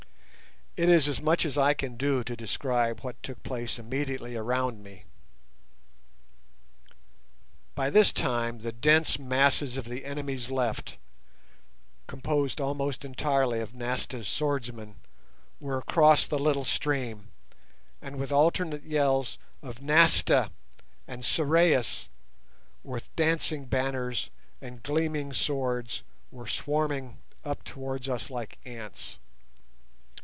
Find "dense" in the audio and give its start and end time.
8.71-9.19